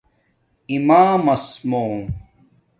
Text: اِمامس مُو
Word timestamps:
اِمامس 0.71 1.45
مُو 1.69 1.83